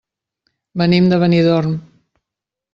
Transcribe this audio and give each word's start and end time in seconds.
Venim 0.83 1.11
de 1.13 1.21
Benidorm. 1.25 1.79